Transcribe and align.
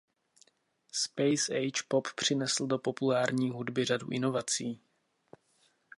Space 0.91 1.51
age 1.53 1.83
pop 1.87 2.07
přinesl 2.15 2.67
do 2.67 2.77
populární 2.77 3.49
hudby 3.49 3.85
řadu 3.85 4.07
inovací. 4.09 4.81